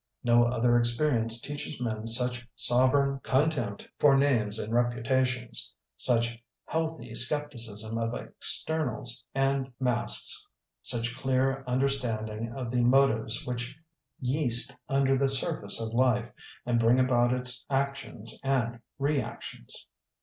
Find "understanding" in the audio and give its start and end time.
11.67-12.51